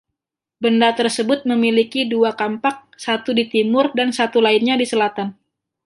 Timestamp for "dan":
3.97-4.09